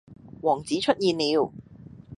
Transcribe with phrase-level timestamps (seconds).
[0.41, 1.53] 王子出現了